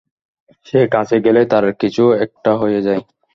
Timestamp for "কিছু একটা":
1.81-2.51